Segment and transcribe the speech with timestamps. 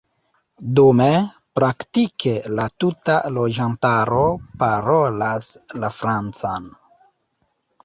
[0.77, 1.09] Dume,
[1.59, 4.23] praktike la tuta loĝantaro
[4.65, 5.53] parolas
[5.85, 6.69] la Francan.